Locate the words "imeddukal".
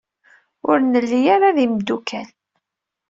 1.65-2.27